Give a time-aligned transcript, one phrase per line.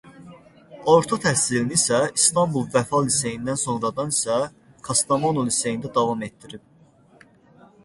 [0.93, 4.41] Orta təhsilini isə İstanbul Vəfa liseyində sonradan isə
[4.89, 7.25] Kastamonu Liseyində davam etdirib.